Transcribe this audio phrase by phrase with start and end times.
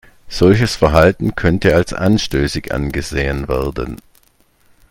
[0.29, 4.01] Solches Verhalten könnte als anstößig angesehen werden.